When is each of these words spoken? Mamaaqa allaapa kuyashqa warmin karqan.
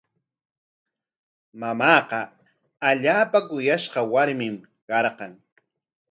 Mamaaqa 1.63 2.19
allaapa 2.91 3.39
kuyashqa 3.49 3.99
warmin 4.13 4.55
karqan. 4.89 5.31